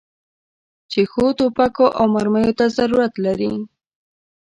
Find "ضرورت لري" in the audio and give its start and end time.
2.77-3.53